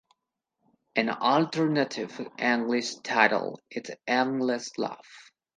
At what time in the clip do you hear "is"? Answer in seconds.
3.69-3.91